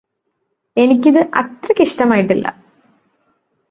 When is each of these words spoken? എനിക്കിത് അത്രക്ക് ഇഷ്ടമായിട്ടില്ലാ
എനിക്കിത് 0.77 1.19
അത്രക്ക് 1.33 1.81
ഇഷ്ടമായിട്ടില്ലാ 1.81 2.53